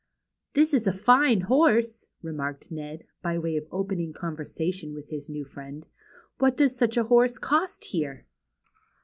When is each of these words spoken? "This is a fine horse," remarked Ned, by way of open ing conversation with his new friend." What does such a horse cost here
"This 0.55 0.73
is 0.73 0.87
a 0.87 0.93
fine 0.93 1.41
horse," 1.41 2.07
remarked 2.23 2.71
Ned, 2.71 3.03
by 3.21 3.37
way 3.37 3.55
of 3.55 3.67
open 3.69 3.99
ing 3.99 4.13
conversation 4.13 4.95
with 4.95 5.09
his 5.09 5.29
new 5.29 5.45
friend." 5.45 5.85
What 6.39 6.57
does 6.57 6.75
such 6.75 6.97
a 6.97 7.03
horse 7.03 7.37
cost 7.37 7.83
here 7.85 8.25